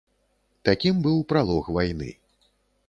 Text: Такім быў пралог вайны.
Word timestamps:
Такім 0.69 0.95
быў 1.05 1.21
пралог 1.33 1.71
вайны. 1.79 2.11